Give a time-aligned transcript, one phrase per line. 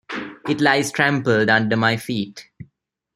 [0.49, 2.49] It lies trampled under my feet.